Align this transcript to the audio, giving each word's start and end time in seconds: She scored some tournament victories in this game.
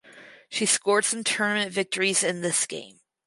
She 0.49 0.65
scored 0.65 1.05
some 1.05 1.23
tournament 1.23 1.71
victories 1.71 2.23
in 2.23 2.41
this 2.41 2.65
game. 2.65 3.01